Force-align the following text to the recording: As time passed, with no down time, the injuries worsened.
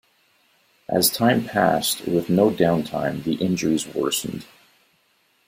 As 0.89 1.11
time 1.11 1.45
passed, 1.47 2.07
with 2.07 2.27
no 2.27 2.49
down 2.49 2.81
time, 2.81 3.21
the 3.21 3.35
injuries 3.35 3.85
worsened. 3.85 4.47